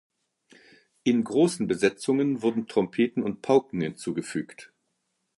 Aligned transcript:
In 1.03 1.23
großen 1.23 1.67
Besetzungen 1.67 2.41
wurden 2.41 2.65
Trompeten 2.65 3.21
und 3.21 3.43
Pauken 3.43 3.81
hinzugefügt. 3.81 4.73